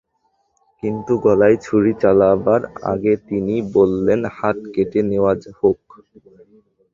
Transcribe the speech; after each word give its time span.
কিন্তু 0.83 1.11
গলায় 1.25 1.57
ছুরি 1.65 1.93
চালাবার 2.01 2.61
আগে 2.91 3.13
তিনি 3.27 3.55
বললেন 3.75 4.19
হাত 4.37 4.57
কেটে 4.73 4.99
নেওয়া 5.09 5.33
হোক। 5.59 5.79